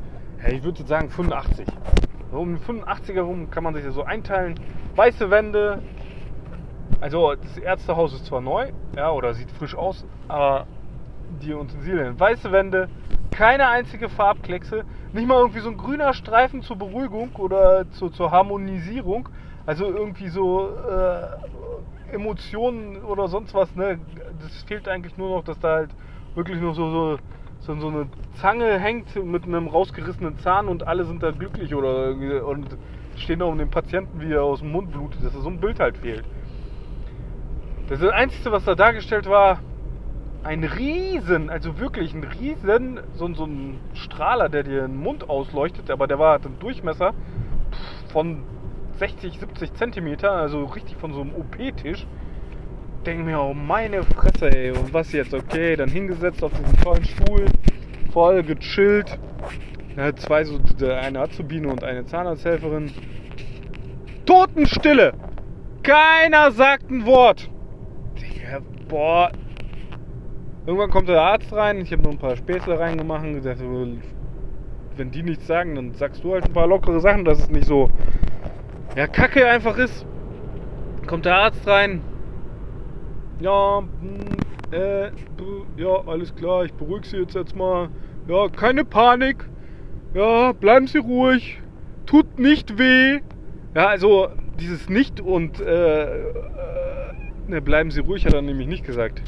ich 0.51 0.63
würde 0.63 0.85
sagen 0.85 1.09
85. 1.09 1.65
Um 2.31 2.57
die 2.57 2.61
85er 2.61 3.15
herum 3.15 3.49
kann 3.49 3.63
man 3.63 3.73
sich 3.73 3.83
das 3.83 3.95
so 3.95 4.03
einteilen. 4.03 4.53
Weiße 4.95 5.31
Wände. 5.31 5.81
Also 7.01 7.33
das 7.33 7.57
Ärztehaus 7.57 8.13
ist 8.13 8.27
zwar 8.27 8.41
neu, 8.41 8.71
ja, 8.95 9.11
oder 9.11 9.33
sieht 9.33 9.49
frisch 9.49 9.75
aus, 9.75 10.05
aber 10.27 10.67
die 11.41 11.55
Utensilien. 11.55 12.19
Weiße 12.19 12.51
Wände, 12.51 12.87
keine 13.31 13.67
einzige 13.67 14.09
Farbkleckse, 14.09 14.83
nicht 15.11 15.27
mal 15.27 15.39
irgendwie 15.39 15.61
so 15.61 15.69
ein 15.69 15.77
grüner 15.77 16.13
Streifen 16.13 16.61
zur 16.61 16.77
Beruhigung 16.77 17.35
oder 17.37 17.89
zu, 17.89 18.09
zur 18.09 18.29
Harmonisierung. 18.29 19.29
Also 19.67 19.85
irgendwie 19.85 20.29
so 20.29 20.71
äh, 20.89 22.13
Emotionen 22.13 23.03
oder 23.03 23.27
sonst 23.27 23.53
was, 23.53 23.75
ne? 23.75 23.99
Das 24.41 24.63
fehlt 24.63 24.87
eigentlich 24.87 25.17
nur 25.17 25.29
noch, 25.29 25.43
dass 25.43 25.59
da 25.59 25.75
halt 25.75 25.91
wirklich 26.33 26.59
nur 26.59 26.73
so, 26.73 26.89
so 26.89 27.19
so, 27.59 27.75
so 27.79 27.87
eine 27.87 28.07
Zange 28.35 28.79
hängt 28.79 29.15
mit 29.23 29.43
einem 29.43 29.67
rausgerissenen 29.67 30.37
Zahn 30.39 30.67
und 30.67 30.87
alle 30.87 31.03
sind 31.03 31.21
da 31.21 31.31
glücklich 31.31 31.73
oder 31.75 32.11
und 32.45 32.67
stehen 33.15 33.39
da 33.39 33.45
um 33.45 33.57
den 33.57 33.69
Patienten, 33.69 34.21
wie 34.21 34.31
er 34.31 34.43
aus 34.43 34.59
dem 34.59 34.71
Mund 34.71 34.91
blutet, 34.91 35.23
dass 35.23 35.33
so 35.33 35.49
ein 35.49 35.59
Bild 35.59 35.79
halt 35.79 35.97
fehlt. 35.97 36.23
Das, 37.89 37.99
das 37.99 38.11
Einzige, 38.11 38.51
was 38.51 38.63
da 38.63 38.75
dargestellt 38.75 39.27
war, 39.27 39.59
ein 40.43 40.63
riesen, 40.63 41.49
also 41.49 41.79
wirklich 41.79 42.13
ein 42.13 42.23
riesen, 42.23 42.99
so, 43.15 43.33
so 43.33 43.45
ein 43.45 43.79
Strahler, 43.93 44.49
der 44.49 44.63
dir 44.63 44.81
den 44.83 44.97
Mund 44.97 45.29
ausleuchtet, 45.29 45.89
aber 45.89 46.07
der 46.07 46.19
war 46.19 46.35
hat 46.35 46.45
einen 46.45 46.59
Durchmesser 46.59 47.13
von 48.13 48.43
60, 48.97 49.39
70 49.39 49.73
Zentimeter, 49.73 50.31
also 50.31 50.65
richtig 50.65 50.97
von 50.97 51.13
so 51.13 51.21
einem 51.21 51.33
OP-Tisch. 51.35 52.05
Denke 53.05 53.23
mir, 53.23 53.39
oh 53.39 53.53
meine 53.53 54.03
Fresse, 54.03 54.51
ey, 54.51 54.71
und 54.71 54.93
was 54.93 55.11
jetzt? 55.11 55.33
Okay, 55.33 55.75
dann 55.75 55.89
hingesetzt 55.89 56.43
auf 56.43 56.51
diesen 56.53 56.77
tollen 56.81 57.05
Stuhl, 57.05 57.45
voll 58.11 58.43
gechillt. 58.43 59.19
Ja, 59.95 60.15
zwei, 60.15 60.43
so, 60.43 60.59
eine 60.89 61.21
Azubine 61.21 61.69
und 61.69 61.83
eine 61.83 62.05
Zahnarzthelferin. 62.05 62.91
Totenstille! 64.25 65.13
Keiner 65.83 66.51
sagt 66.51 66.91
ein 66.91 67.05
Wort. 67.05 67.49
Digga, 68.19 68.59
boah. 68.89 69.31
Irgendwann 70.65 70.89
kommt 70.89 71.07
der 71.07 71.21
Arzt 71.21 71.53
rein, 71.53 71.79
ich 71.79 71.91
habe 71.93 72.03
noch 72.03 72.11
ein 72.11 72.17
paar 72.17 72.35
Späßle 72.35 72.77
reingemacht 72.77 73.23
und 73.23 73.35
gesagt, 73.35 73.61
wenn 74.97 75.11
die 75.11 75.23
nichts 75.23 75.47
sagen, 75.47 75.75
dann 75.75 75.93
sagst 75.93 76.23
du 76.23 76.33
halt 76.33 76.45
ein 76.45 76.53
paar 76.53 76.67
lockere 76.67 76.99
Sachen, 76.99 77.23
dass 77.23 77.39
es 77.39 77.49
nicht 77.49 77.65
so 77.67 77.89
ja, 78.97 79.05
kacke 79.05 79.47
einfach 79.47 79.77
ist. 79.77 80.05
Kommt 81.05 81.25
der 81.25 81.35
Arzt 81.35 81.67
rein. 81.67 82.01
Ja, 83.39 83.79
hm, 83.79 84.73
äh, 84.73 85.11
ja, 85.77 86.01
alles 86.07 86.35
klar, 86.35 86.65
ich 86.65 86.73
beruhige 86.73 87.07
Sie 87.07 87.17
jetzt 87.17 87.35
jetzt 87.35 87.55
mal. 87.55 87.89
Ja, 88.27 88.47
keine 88.49 88.83
Panik. 88.83 89.47
Ja, 90.15 90.51
bleiben 90.51 90.87
Sie 90.87 90.97
ruhig. 90.97 91.61
Tut 92.07 92.39
nicht 92.39 92.79
weh. 92.79 93.19
Ja, 93.75 93.87
also 93.87 94.29
dieses 94.59 94.89
Nicht 94.89 95.21
und 95.21 95.61
äh, 95.61 96.03
äh, 96.03 96.33
ne, 97.47 97.61
bleiben 97.61 97.91
Sie 97.91 98.01
ruhig 98.01 98.25
hat 98.25 98.33
er 98.33 98.41
nämlich 98.41 98.67
nicht 98.67 98.83
gesagt. 98.83 99.21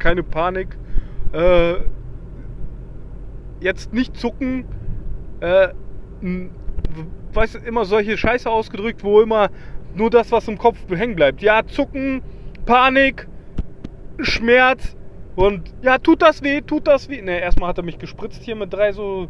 Keine 0.00 0.24
Panik. 0.24 0.76
Äh, 1.32 1.74
jetzt 3.60 3.94
nicht 3.94 4.16
zucken. 4.16 4.64
Äh, 5.38 5.68
weiß 7.32 7.56
immer 7.56 7.84
solche 7.84 8.16
Scheiße 8.16 8.50
ausgedrückt, 8.50 9.04
wo 9.04 9.20
immer 9.20 9.50
nur 9.94 10.10
das, 10.10 10.32
was 10.32 10.48
im 10.48 10.58
Kopf 10.58 10.78
hängen 10.90 11.16
bleibt. 11.16 11.42
Ja, 11.42 11.66
zucken, 11.66 12.22
Panik, 12.66 13.26
Schmerz 14.18 14.96
und 15.34 15.72
ja, 15.82 15.98
tut 15.98 16.22
das 16.22 16.42
weh, 16.42 16.60
tut 16.60 16.86
das 16.86 17.08
weh. 17.08 17.22
Ne, 17.22 17.40
erstmal 17.40 17.68
hat 17.68 17.78
er 17.78 17.84
mich 17.84 17.98
gespritzt 17.98 18.42
hier 18.42 18.56
mit 18.56 18.72
drei 18.72 18.92
so 18.92 19.28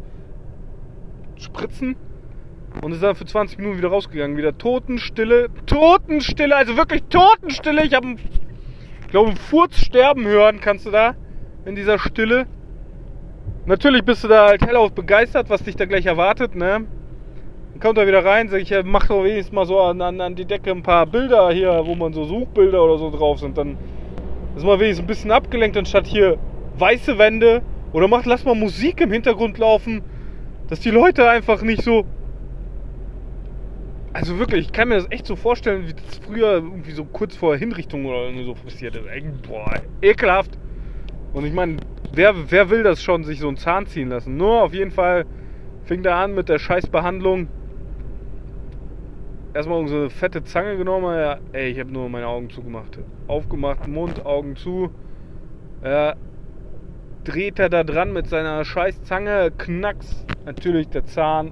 Spritzen 1.37 1.95
und 2.81 2.91
ist 2.91 3.03
dann 3.03 3.15
für 3.15 3.25
20 3.25 3.57
Minuten 3.57 3.77
wieder 3.77 3.89
rausgegangen. 3.89 4.37
Wieder 4.37 4.57
Totenstille, 4.57 5.49
Totenstille, 5.65 6.55
also 6.55 6.77
wirklich 6.77 7.03
Totenstille. 7.09 7.83
Ich 7.83 7.93
habe, 7.93 8.15
glaube, 9.09 9.29
einen 9.29 9.37
Furz 9.37 9.77
sterben 9.77 10.25
hören, 10.25 10.59
kannst 10.61 10.85
du 10.85 10.91
da 10.91 11.15
in 11.65 11.75
dieser 11.75 11.99
Stille. 11.99 12.47
Natürlich 13.65 14.03
bist 14.03 14.23
du 14.23 14.29
da 14.29 14.47
halt 14.47 14.65
hellauf 14.65 14.93
begeistert, 14.93 15.49
was 15.49 15.63
dich 15.63 15.75
da 15.75 15.85
gleich 15.85 16.05
erwartet, 16.05 16.55
ne? 16.55 16.85
Kommt 17.79 17.97
er 17.97 18.07
wieder 18.07 18.25
rein, 18.25 18.49
sag 18.49 18.61
ich, 18.61 18.69
ja, 18.69 18.81
mach 18.83 19.07
doch 19.07 19.23
wenigstens 19.23 19.53
mal 19.53 19.65
so 19.65 19.79
an, 19.79 20.01
an, 20.01 20.19
an 20.19 20.35
die 20.35 20.45
Decke 20.45 20.71
ein 20.71 20.81
paar 20.81 21.05
Bilder 21.05 21.51
hier, 21.51 21.81
wo 21.85 21.95
man 21.95 22.13
so 22.13 22.23
Suchbilder 22.23 22.83
oder 22.83 22.97
so 22.97 23.11
drauf 23.11 23.39
sind. 23.39 23.57
Dann 23.57 23.77
ist 24.55 24.65
man 24.65 24.79
wenigstens 24.79 25.03
ein 25.03 25.07
bisschen 25.07 25.31
abgelenkt, 25.31 25.77
anstatt 25.77 26.07
hier 26.07 26.39
weiße 26.79 27.17
Wände 27.17 27.61
oder 27.93 28.07
macht, 28.07 28.25
lass 28.25 28.45
mal 28.45 28.55
Musik 28.55 29.01
im 29.01 29.11
Hintergrund 29.11 29.57
laufen, 29.57 30.01
dass 30.69 30.79
die 30.79 30.89
Leute 30.89 31.29
einfach 31.29 31.61
nicht 31.61 31.83
so. 31.83 32.05
Also 34.13 34.39
wirklich, 34.39 34.67
ich 34.67 34.71
kann 34.71 34.87
mir 34.87 34.95
das 34.95 35.11
echt 35.11 35.27
so 35.27 35.35
vorstellen, 35.35 35.87
wie 35.87 35.93
das 35.93 36.17
früher 36.25 36.53
irgendwie 36.53 36.91
so 36.91 37.05
kurz 37.05 37.35
vor 37.35 37.55
Hinrichtung 37.55 38.05
oder 38.05 38.23
irgendwie 38.23 38.45
so 38.45 38.55
passiert 38.55 38.95
ist. 38.95 39.05
Boah, 39.47 39.73
ekelhaft. 40.01 40.57
Und 41.33 41.45
ich 41.45 41.53
meine, 41.53 41.77
wer, 42.11 42.33
wer 42.49 42.69
will 42.71 42.81
das 42.81 43.03
schon, 43.03 43.23
sich 43.23 43.39
so 43.39 43.47
einen 43.47 43.57
Zahn 43.57 43.85
ziehen 43.85 44.09
lassen? 44.09 44.35
Nur 44.35 44.63
auf 44.63 44.73
jeden 44.73 44.91
Fall 44.91 45.25
fing 45.83 46.01
da 46.01 46.23
an 46.23 46.33
mit 46.33 46.49
der 46.49 46.57
Scheißbehandlung 46.57 47.47
erstmal 49.53 49.87
so 49.87 49.95
eine 49.95 50.09
fette 50.09 50.43
Zange 50.43 50.77
genommen. 50.77 51.15
Ja, 51.15 51.39
ey, 51.53 51.71
ich 51.71 51.79
habe 51.79 51.91
nur 51.91 52.09
meine 52.09 52.27
Augen 52.27 52.49
zugemacht. 52.49 52.99
Aufgemacht, 53.27 53.87
Mund, 53.87 54.25
Augen 54.25 54.55
zu. 54.55 54.89
Ja, 55.83 56.15
dreht 57.23 57.59
er 57.59 57.69
da 57.69 57.83
dran 57.83 58.13
mit 58.13 58.27
seiner 58.27 58.63
scheiß 58.63 59.03
Zange, 59.03 59.51
knacks, 59.57 60.25
natürlich 60.45 60.87
der 60.89 61.05
Zahn 61.05 61.51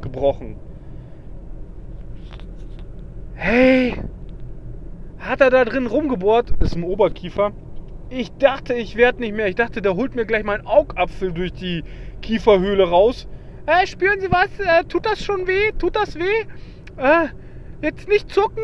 gebrochen. 0.00 0.56
Hey! 3.34 3.94
Hat 5.18 5.40
er 5.40 5.50
da 5.50 5.64
drin 5.64 5.86
rumgebohrt? 5.86 6.52
Ist 6.60 6.76
im 6.76 6.84
Oberkiefer. 6.84 7.52
Ich 8.10 8.30
dachte, 8.36 8.74
ich 8.74 8.96
werde 8.96 9.20
nicht 9.20 9.34
mehr. 9.34 9.48
Ich 9.48 9.54
dachte, 9.54 9.80
der 9.80 9.94
holt 9.94 10.14
mir 10.14 10.26
gleich 10.26 10.44
meinen 10.44 10.66
Augapfel 10.66 11.32
durch 11.32 11.52
die 11.52 11.82
Kieferhöhle 12.20 12.88
raus. 12.88 13.26
Äh, 13.66 13.86
spüren 13.86 14.20
Sie 14.20 14.30
was? 14.30 14.48
Äh, 14.58 14.84
tut 14.84 15.06
das 15.06 15.24
schon 15.24 15.46
weh? 15.46 15.72
Tut 15.78 15.96
das 15.96 16.16
weh? 16.16 16.44
Äh, 16.96 17.28
jetzt 17.80 18.08
nicht 18.08 18.30
zucken. 18.30 18.62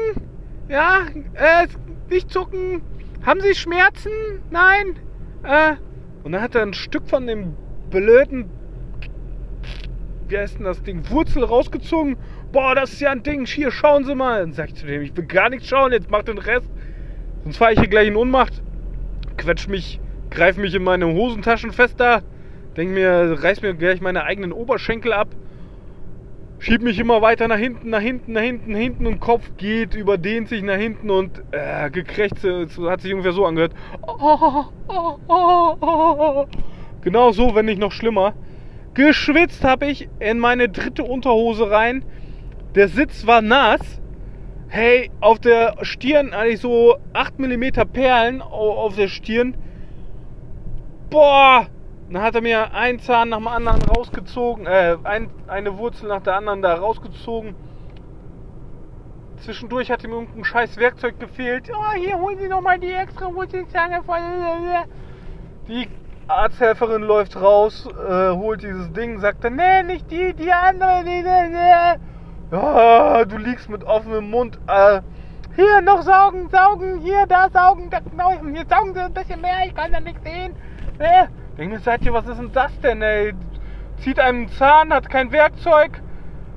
Ja, 0.68 1.06
äh, 1.34 1.66
nicht 2.10 2.30
zucken. 2.30 2.82
Haben 3.24 3.40
Sie 3.40 3.54
Schmerzen? 3.54 4.10
Nein. 4.50 4.96
Äh, 5.42 5.76
und 6.24 6.32
dann 6.32 6.42
hat 6.42 6.54
er 6.54 6.62
ein 6.62 6.74
Stück 6.74 7.08
von 7.08 7.26
dem 7.26 7.54
blöden, 7.90 8.50
wie 10.28 10.36
heißt 10.36 10.58
denn 10.58 10.64
das 10.64 10.82
Ding, 10.82 11.08
Wurzel 11.10 11.42
rausgezogen. 11.42 12.16
Boah, 12.52 12.74
das 12.74 12.92
ist 12.92 13.00
ja 13.00 13.10
ein 13.10 13.22
Ding. 13.22 13.46
Hier, 13.46 13.70
schauen 13.70 14.04
Sie 14.04 14.14
mal. 14.14 14.40
Dann 14.40 14.52
sag 14.52 14.68
ich 14.68 14.74
zu 14.74 14.86
dem, 14.86 15.02
ich 15.02 15.16
will 15.16 15.24
gar 15.24 15.48
nichts 15.48 15.68
schauen. 15.68 15.92
Jetzt 15.92 16.10
mach 16.10 16.22
den 16.22 16.38
Rest. 16.38 16.70
Sonst 17.44 17.56
fahre 17.56 17.72
ich 17.72 17.78
hier 17.78 17.88
gleich 17.88 18.08
in 18.08 18.16
Unmacht. 18.16 18.62
Quetsch 19.36 19.68
mich, 19.68 20.00
greif 20.30 20.56
mich 20.56 20.74
in 20.74 20.82
meine 20.82 21.06
Hosentaschen 21.06 21.72
fest 21.72 21.98
da. 21.98 22.22
Denk 22.76 22.90
mir, 22.90 23.38
reiß 23.42 23.62
mir 23.62 23.74
gleich 23.74 24.00
meine 24.00 24.24
eigenen 24.24 24.52
Oberschenkel 24.52 25.12
ab 25.12 25.34
schieb 26.58 26.82
mich 26.82 26.98
immer 26.98 27.22
weiter 27.22 27.48
nach 27.48 27.56
hinten, 27.56 27.90
nach 27.90 28.00
hinten, 28.00 28.32
nach 28.32 28.42
hinten, 28.42 28.72
nach 28.72 28.78
hinten 28.78 29.06
und 29.06 29.20
Kopf 29.20 29.52
geht, 29.56 29.94
überdehnt 29.94 30.48
sich 30.48 30.62
nach 30.62 30.76
hinten 30.76 31.10
und 31.10 31.42
äh, 31.52 31.90
gekrächze, 31.90 32.66
hat 32.88 33.00
sich 33.00 33.12
ungefähr 33.12 33.32
so 33.32 33.46
angehört. 33.46 33.72
Genau 37.00 37.30
so, 37.30 37.54
wenn 37.54 37.66
nicht 37.66 37.78
noch 37.78 37.92
schlimmer. 37.92 38.34
Geschwitzt 38.94 39.64
habe 39.64 39.86
ich 39.86 40.08
in 40.18 40.40
meine 40.40 40.68
dritte 40.68 41.04
Unterhose 41.04 41.70
rein. 41.70 42.04
Der 42.74 42.88
Sitz 42.88 43.26
war 43.26 43.40
nass. 43.40 43.80
Hey, 44.66 45.10
auf 45.20 45.38
der 45.38 45.76
Stirn 45.82 46.34
hatte 46.34 46.48
ich 46.48 46.60
so 46.60 46.96
8 47.12 47.38
mm 47.38 47.62
Perlen 47.92 48.42
auf 48.42 48.96
der 48.96 49.08
Stirn. 49.08 49.54
Boah, 51.08 51.68
dann 52.10 52.22
hat 52.22 52.34
er 52.34 52.40
mir 52.40 52.72
einen 52.72 53.00
Zahn 53.00 53.28
nach 53.28 53.38
dem 53.38 53.48
anderen 53.48 53.82
rausgezogen, 53.82 54.66
äh, 54.66 54.96
ein, 55.04 55.30
eine 55.46 55.76
Wurzel 55.76 56.08
nach 56.08 56.22
der 56.22 56.36
anderen 56.36 56.62
da 56.62 56.74
rausgezogen. 56.74 57.54
Zwischendurch 59.38 59.90
hat 59.90 60.02
ihm 60.04 60.12
irgendein 60.12 60.44
scheiß 60.44 60.76
Werkzeug 60.78 61.20
gefehlt. 61.20 61.70
Oh, 61.72 61.92
hier 61.94 62.18
holen 62.18 62.38
Sie 62.38 62.48
nochmal 62.48 62.78
die 62.78 62.92
extra 62.92 63.32
Wurzelzange 63.32 64.02
voll. 64.02 64.18
Die 65.68 65.88
Arzthelferin 66.26 67.02
läuft 67.02 67.40
raus, 67.40 67.86
äh, 67.86 68.30
holt 68.30 68.62
dieses 68.62 68.92
Ding, 68.92 69.20
sagt 69.20 69.44
dann, 69.44 69.56
nee, 69.56 69.82
nicht 69.82 70.10
die, 70.10 70.34
die 70.34 70.50
andere, 70.50 71.04
die, 71.04 71.22
die, 71.22 71.52
die. 71.52 72.56
Ja, 72.56 73.24
du 73.24 73.36
liegst 73.36 73.68
mit 73.68 73.84
offenem 73.84 74.30
Mund. 74.30 74.58
Äh, 74.66 75.02
hier 75.54 75.82
noch 75.82 76.02
saugen, 76.02 76.48
saugen, 76.48 77.00
hier, 77.00 77.26
da 77.26 77.48
saugen, 77.50 77.90
da, 77.90 78.00
hier 78.00 78.64
saugen 78.68 78.94
Sie 78.94 79.00
ein 79.00 79.12
bisschen 79.12 79.40
mehr, 79.40 79.66
ich 79.66 79.74
kann 79.74 79.92
da 79.92 80.00
nichts 80.00 80.22
sehen. 80.22 80.54
Äh, 80.98 81.26
Denke 81.58 81.80
seid 81.80 82.04
ihr, 82.04 82.12
was 82.12 82.26
ist 82.28 82.38
denn 82.38 82.52
das 82.52 82.78
denn, 82.80 83.02
ey? 83.02 83.34
Zieht 83.98 84.20
einem 84.20 84.38
einen 84.38 84.48
Zahn, 84.48 84.92
hat 84.92 85.10
kein 85.10 85.32
Werkzeug. 85.32 86.00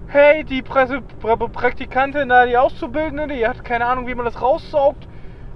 Hey, 0.05 0.43
die 0.43 0.61
Presse, 0.61 1.01
Praktikantin 1.01 2.29
da, 2.29 2.45
die 2.45 2.55
Auszubildende, 2.55 3.27
die 3.33 3.47
hat 3.47 3.65
keine 3.65 3.85
Ahnung, 3.85 4.05
wie 4.07 4.13
man 4.13 4.25
das 4.25 4.39
raussaugt. 4.39 5.07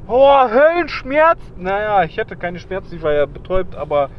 Oh, 0.07 0.49
Höllenschmerz. 0.49 1.39
Naja, 1.57 2.03
ich 2.03 2.17
hätte 2.17 2.35
keine 2.35 2.57
Schmerzen, 2.57 2.95
ich 2.95 3.03
war 3.03 3.13
ja 3.13 3.27
betäubt, 3.27 3.75
aber 3.75 4.09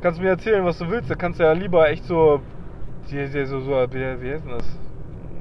kannst 0.00 0.20
mir 0.20 0.30
erzählen, 0.30 0.64
was 0.64 0.78
du 0.78 0.90
willst. 0.90 1.08
Da 1.08 1.14
kannst 1.14 1.38
du 1.38 1.44
ja 1.44 1.52
lieber 1.52 1.88
echt 1.88 2.04
so, 2.04 2.40
so, 3.04 3.16
so, 3.26 3.60
so 3.60 3.70
wie, 3.92 4.22
wie 4.22 4.32
heißt 4.32 4.44
denn 4.44 4.58
das? 4.58 4.78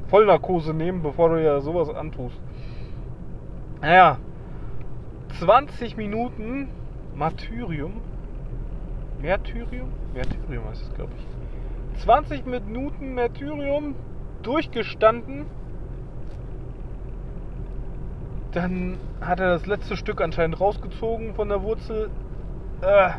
Vollnarkose 0.09 0.75
nehmen, 0.75 1.01
bevor 1.01 1.29
du 1.29 1.43
ja 1.43 1.59
sowas 1.59 1.89
antust. 1.89 2.39
Naja, 3.81 4.19
20 5.39 5.97
Minuten 5.97 6.69
Martyrium 7.15 8.01
Märtyrium? 9.21 9.91
Märtyrium 10.13 10.65
heißt 10.69 10.83
es, 10.83 10.93
glaube 10.93 11.11
ich. 11.17 12.01
20 12.03 12.45
Minuten 12.45 13.13
Märtyrium 13.13 13.95
durchgestanden. 14.41 15.45
Dann 18.51 18.97
hat 19.21 19.39
er 19.39 19.49
das 19.49 19.65
letzte 19.65 19.97
Stück 19.97 20.21
anscheinend 20.21 20.59
rausgezogen 20.59 21.33
von 21.33 21.49
der 21.49 21.61
Wurzel. 21.61 22.09
Äh, 22.81 23.11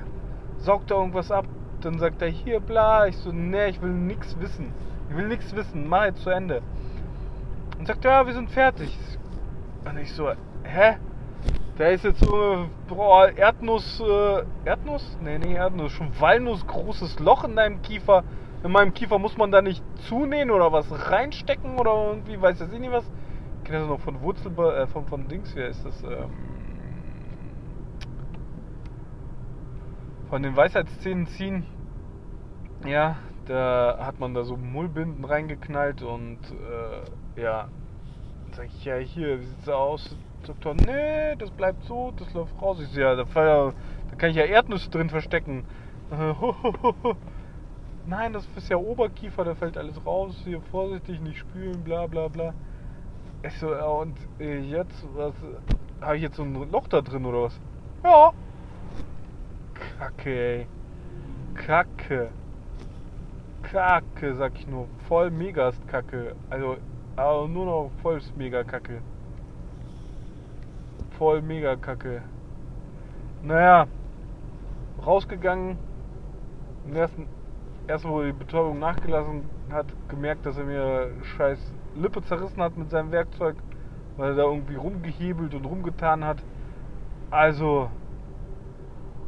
saugt 0.58 0.90
er 0.90 0.98
irgendwas 0.98 1.30
ab. 1.30 1.46
Dann 1.80 1.98
sagt 1.98 2.22
er 2.22 2.28
hier 2.28 2.60
bla. 2.60 3.06
Ich 3.06 3.16
so, 3.18 3.32
nee, 3.32 3.68
ich 3.68 3.82
will 3.82 3.92
nichts 3.92 4.38
wissen. 4.40 4.72
Ich 5.10 5.16
will 5.16 5.28
nichts 5.28 5.54
wissen. 5.54 5.88
Mach 5.88 6.04
jetzt 6.04 6.22
zu 6.22 6.30
Ende. 6.30 6.62
Und 7.78 7.86
sagt, 7.86 8.04
ja, 8.04 8.26
wir 8.26 8.32
sind 8.32 8.50
fertig. 8.50 8.96
Und 9.84 9.98
ich 9.98 10.12
so, 10.12 10.30
hä? 10.64 10.96
Da 11.78 11.88
ist 11.88 12.04
jetzt 12.04 12.24
so 12.24 12.68
boah, 12.88 13.28
Erdnuss, 13.36 14.00
äh, 14.00 14.44
Erdnuss? 14.64 15.18
Nee, 15.20 15.38
nee, 15.38 15.54
Erdnuss, 15.54 15.92
schon 15.92 16.10
Walnuss 16.18 16.66
großes 16.66 17.18
Loch 17.18 17.44
in 17.44 17.54
deinem 17.54 17.82
Kiefer. 17.82 18.24
In 18.64 18.72
meinem 18.72 18.94
Kiefer 18.94 19.18
muss 19.18 19.36
man 19.36 19.52
da 19.52 19.60
nicht 19.60 19.82
zunähen 20.08 20.50
oder 20.50 20.72
was 20.72 20.86
reinstecken 21.10 21.78
oder 21.78 21.92
irgendwie, 22.08 22.40
weiß 22.40 22.62
ich 22.62 22.78
nicht 22.78 22.92
was. 22.92 23.04
Ich 23.58 23.64
kenne 23.64 23.80
das 23.80 23.88
noch 23.88 24.00
von 24.00 24.22
Wurzel, 24.22 24.52
äh, 24.58 24.86
von, 24.86 25.06
von 25.06 25.28
Dings, 25.28 25.54
wer 25.54 25.68
ist 25.68 25.84
das? 25.84 26.02
Ähm, 26.02 26.30
von 30.30 30.42
den 30.42 30.56
Weisheitszähnen 30.56 31.26
ziehen. 31.26 31.66
Ja, 32.86 33.18
da 33.46 33.98
hat 34.00 34.18
man 34.18 34.32
da 34.32 34.44
so 34.44 34.56
Mullbinden 34.56 35.24
reingeknallt 35.24 36.02
und 36.02 36.38
äh, 37.36 37.40
ja, 37.40 37.68
sag 38.52 38.66
ich, 38.66 38.84
ja 38.84 38.96
hier, 38.96 39.40
wie 39.40 39.44
sieht's 39.44 39.68
aus? 39.68 40.16
Doktor, 40.44 40.74
nee, 40.74 41.36
das 41.38 41.50
bleibt 41.50 41.84
so, 41.84 42.12
das 42.16 42.32
läuft 42.34 42.60
raus. 42.60 42.78
Ich 42.80 42.88
so, 42.88 43.00
ja, 43.00 43.14
da, 43.16 43.24
da 43.24 43.72
kann 44.16 44.30
ich 44.30 44.36
ja 44.36 44.44
Erdnüsse 44.44 44.90
drin 44.90 45.10
verstecken. 45.10 45.64
Nein, 48.06 48.32
das 48.32 48.46
ist 48.56 48.68
ja 48.68 48.76
Oberkiefer, 48.76 49.44
da 49.44 49.54
fällt 49.54 49.76
alles 49.76 50.04
raus. 50.06 50.40
Hier 50.44 50.60
vorsichtig, 50.70 51.20
nicht 51.20 51.38
spülen, 51.38 51.82
bla 51.82 52.06
bla 52.06 52.28
bla. 52.28 52.54
Ich 53.42 53.58
so, 53.58 53.72
ja, 53.72 53.86
und 53.86 54.16
äh, 54.38 54.60
jetzt, 54.60 55.04
was, 55.14 55.34
habe 56.00 56.16
ich 56.16 56.22
jetzt 56.22 56.36
so 56.36 56.42
ein 56.42 56.70
Loch 56.70 56.88
da 56.88 57.00
drin 57.00 57.24
oder 57.24 57.42
was? 57.42 57.60
Ja. 58.04 58.32
Kacke, 59.98 60.30
ey. 60.30 60.66
Kacke. 61.54 62.30
Kacke, 63.62 64.34
sag 64.36 64.54
ich 64.54 64.66
nur. 64.66 64.86
Voll 65.08 65.30
megast 65.30 65.86
Kacke. 65.88 66.36
Also, 66.50 66.76
aber 67.16 67.48
nur 67.48 67.66
noch 67.66 67.90
voll 68.02 68.20
mega 68.36 68.62
Kacke. 68.62 69.00
Voll 71.18 71.40
mega 71.40 71.76
Kacke. 71.76 72.22
Naja, 73.42 73.86
rausgegangen. 75.04 75.78
Ersten, 76.92 77.26
erst 77.88 78.06
wo 78.06 78.22
die 78.22 78.32
Betäubung 78.32 78.78
nachgelassen 78.78 79.44
hat, 79.70 79.86
gemerkt, 80.08 80.44
dass 80.44 80.58
er 80.58 80.64
mir 80.64 81.10
scheiß 81.22 81.72
Lippe 81.94 82.22
zerrissen 82.22 82.62
hat 82.62 82.76
mit 82.76 82.90
seinem 82.90 83.12
Werkzeug, 83.12 83.56
weil 84.18 84.30
er 84.30 84.36
da 84.36 84.42
irgendwie 84.42 84.76
rumgehebelt 84.76 85.54
und 85.54 85.64
rumgetan 85.64 86.22
hat. 86.22 86.42
Also, 87.30 87.90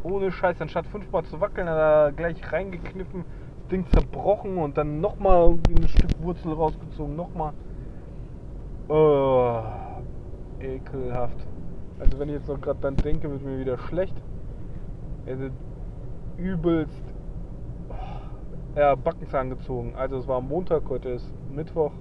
ohne 0.02 0.30
Scheiß, 0.30 0.61
anstatt 0.61 0.87
fünfmal 0.87 1.25
zu 1.25 1.40
wackeln, 1.40 1.68
hat 1.68 1.78
er 1.78 2.12
gleich 2.12 2.52
reingekniffen, 2.52 3.25
das 3.61 3.68
Ding 3.68 3.87
zerbrochen 3.88 4.59
und 4.59 4.76
dann 4.76 5.00
nochmal 5.00 5.59
ein 5.68 5.88
Stück 5.88 6.23
Wurzel 6.23 6.52
rausgezogen, 6.52 7.16
nochmal. 7.16 7.54
Oh, 8.88 9.62
ekelhaft. 10.61 11.48
Also 11.99 12.19
wenn 12.19 12.28
ich 12.28 12.37
jetzt 12.37 12.49
noch 12.49 12.61
gerade 12.61 12.81
dann 12.81 12.97
denke, 12.97 13.31
wird 13.31 13.43
mir 13.43 13.59
wieder 13.59 13.78
schlecht. 13.78 14.14
Er 15.26 15.37
übelst 16.37 17.02
ja, 18.76 18.95
Backenzahn 18.95 19.50
gezogen. 19.50 19.95
Also 19.97 20.19
es 20.19 20.28
war 20.28 20.40
Montag, 20.40 20.88
heute 20.88 21.11
ist 21.11 21.33
Mittwoch. 21.50 21.93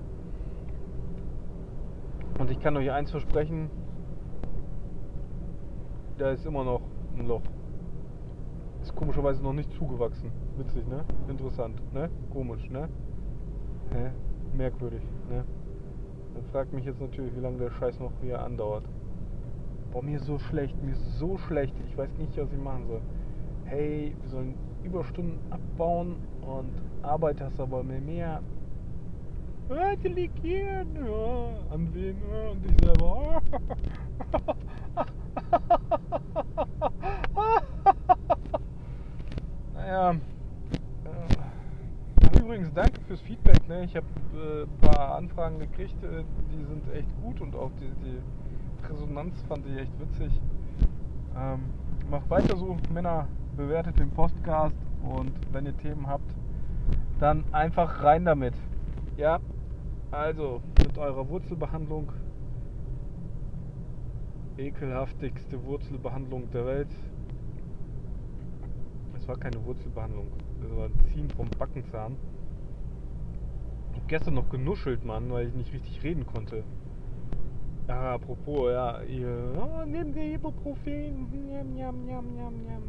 Und 2.39 2.51
ich 2.51 2.59
kann 2.59 2.77
euch 2.77 2.91
eins 2.91 3.09
versprechen, 3.09 3.71
da 6.19 6.31
ist 6.31 6.45
immer 6.45 6.63
noch 6.63 6.81
ein 7.17 7.27
Loch. 7.27 7.41
Ist 8.83 8.95
komischerweise 8.95 9.41
noch 9.41 9.53
nicht 9.53 9.71
zugewachsen. 9.73 10.31
Witzig, 10.57 10.87
ne? 10.87 11.03
Interessant, 11.27 11.81
ne? 11.93 12.09
Komisch, 12.31 12.69
ne? 12.69 12.87
Hä? 13.91 14.11
Merkwürdig, 14.55 15.01
ne? 15.29 15.43
Dann 16.35 16.43
fragt 16.51 16.73
mich 16.73 16.85
jetzt 16.85 17.01
natürlich, 17.01 17.35
wie 17.35 17.39
lange 17.39 17.57
der 17.57 17.71
Scheiß 17.71 17.99
noch 17.99 18.11
hier 18.21 18.41
andauert. 18.41 18.83
Boah, 19.97 20.03
mir 20.03 20.17
ist 20.17 20.27
so 20.27 20.37
schlecht, 20.37 20.75
mir 20.83 20.91
ist 20.91 21.17
so 21.17 21.39
schlecht. 21.39 21.73
Ich 21.89 21.97
weiß 21.97 22.09
nicht, 22.19 22.37
was 22.37 22.53
ich 22.53 22.59
machen 22.59 22.85
soll. 22.85 23.01
Hey, 23.65 24.15
wir 24.21 24.29
sollen 24.29 24.53
Überstunden 24.83 25.39
abbauen 25.49 26.17
und 26.41 26.69
Arbeit 27.01 27.41
hast 27.41 27.59
aber 27.59 27.81
mehr 27.81 28.01
mehr. 28.01 28.43
Ah, 29.69 29.95
delegieren, 29.95 30.89
ja, 31.03 31.49
an 31.73 31.91
wen, 31.95 32.15
ja, 32.31 32.49
und 32.51 32.63
ich 32.63 32.75
selber. 32.85 33.41
naja. 39.73 40.11
Äh, 42.21 42.39
übrigens, 42.39 42.71
danke 42.75 43.01
fürs 43.07 43.21
Feedback. 43.21 43.67
Ne? 43.67 43.85
Ich 43.85 43.95
habe 43.95 44.05
äh, 44.35 44.61
ein 44.61 44.77
paar 44.77 45.15
Anfragen 45.15 45.57
gekriegt, 45.57 46.03
äh, 46.03 46.23
die 46.51 46.63
sind 46.65 46.87
echt 46.93 47.09
gut 47.23 47.41
und 47.41 47.55
auch 47.55 47.71
die, 47.79 47.89
die 48.05 48.21
Resonanz 48.89 49.41
fand 49.43 49.65
ich 49.67 49.77
echt 49.77 49.99
witzig. 49.99 50.41
Ähm, 51.35 51.59
macht 52.09 52.29
weiter 52.29 52.57
so, 52.57 52.77
Männer, 52.93 53.27
bewertet 53.55 53.99
den 53.99 54.09
Podcast 54.11 54.75
und 55.03 55.31
wenn 55.51 55.65
ihr 55.65 55.77
Themen 55.77 56.07
habt, 56.07 56.35
dann 57.19 57.43
einfach 57.51 58.03
rein 58.03 58.25
damit. 58.25 58.53
Ja, 59.17 59.39
also 60.11 60.61
mit 60.79 60.97
eurer 60.97 61.27
Wurzelbehandlung, 61.27 62.11
ekelhaftigste 64.57 65.63
Wurzelbehandlung 65.65 66.49
der 66.51 66.65
Welt. 66.65 66.95
Es 69.15 69.27
war 69.27 69.37
keine 69.37 69.63
Wurzelbehandlung, 69.65 70.27
es 70.63 70.75
war 70.75 70.85
ein 70.85 70.99
Ziehen 71.11 71.29
vom 71.31 71.49
Backenzahn. 71.57 72.15
Ich 73.91 73.99
hab 73.99 74.07
gestern 74.07 74.35
noch 74.35 74.49
genuschelt, 74.49 75.03
Mann, 75.03 75.29
weil 75.31 75.47
ich 75.47 75.53
nicht 75.53 75.73
richtig 75.73 76.03
reden 76.03 76.25
konnte. 76.25 76.63
Ah, 77.89 78.15
apropos, 78.15 78.69
ja, 78.69 79.01
ihr. 79.03 79.53
Oh, 79.57 79.85
nehmt 79.85 80.15
ihr 80.17 80.33
Ibuprofen. 80.35 81.27
Njam, 81.31 81.73
njam, 81.73 82.05
njam, 82.05 82.25
njam, 82.35 82.53
njam. 82.63 82.83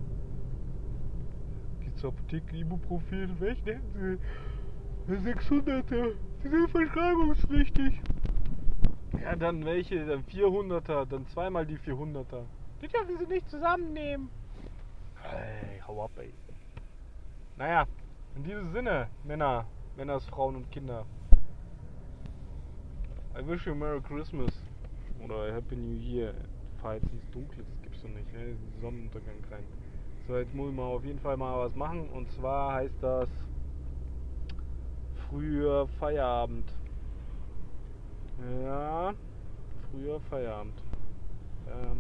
Geht 1.81 1.97
zur 1.99 2.09
Apotheke 2.11 2.57
Ibuprofen. 2.57 3.41
Welch 3.41 3.65
nehmen 3.65 3.93
Sie? 3.95 4.19
600er. 5.15 6.15
Die 6.43 6.49
sind 6.49 6.71
verschreibungspflichtig. 6.71 8.01
Ja, 9.23 9.37
dann 9.37 9.65
welche? 9.65 10.05
Dann 10.05 10.25
400er. 10.25 11.07
Dann 11.07 11.27
zweimal 11.29 11.65
die 11.65 11.79
400er. 11.79 12.43
Die 12.83 12.89
dürfen 12.89 13.19
Sie 13.19 13.27
nicht 13.27 13.49
zusammennehmen. 13.49 14.29
Hey, 15.23 15.81
hau 15.87 16.05
ab, 16.05 16.11
ey. 16.19 16.33
Naja, 17.57 17.87
in 18.35 18.43
diesem 18.45 18.73
Sinne, 18.73 19.09
Männer, 19.25 19.65
Männers, 19.97 20.27
Frauen 20.27 20.57
und 20.57 20.71
Kinder. 20.73 21.05
I 23.37 23.47
wish 23.47 23.65
you 23.65 23.73
a 23.73 23.77
Merry 23.77 24.01
Christmas. 24.01 24.68
Oder 25.25 25.55
Happy 25.55 25.77
New 25.77 25.95
Year. 25.95 26.35
Fahr 26.81 26.95
jetzt 26.95 27.13
ins 27.13 27.29
Dunkle, 27.31 27.65
das 27.65 27.83
gibt's 27.83 28.03
doch 28.03 28.09
nicht, 28.09 28.33
ne? 28.33 28.57
Sonnenuntergang 28.81 29.43
rein. 29.51 29.65
So, 30.27 30.37
jetzt 30.37 30.55
muss 30.55 30.71
ich 30.71 30.77
mal 30.77 30.85
auf 30.85 31.05
jeden 31.05 31.19
Fall 31.19 31.37
mal 31.37 31.59
was 31.67 31.75
machen. 31.75 32.09
Und 32.11 32.31
zwar 32.33 32.75
heißt 32.75 33.03
das 33.03 33.29
früher 35.29 35.89
Feierabend. 35.99 36.71
Ja, 38.63 39.15
früher 39.91 40.21
Feierabend. 40.21 40.81
Ähm, 41.67 41.97